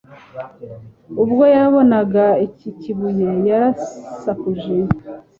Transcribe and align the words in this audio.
Ubwo 1.23 1.43
yabonaga 1.55 2.25
iki 2.45 2.69
kibuye 2.79 3.29
yarasakuje 3.47 4.75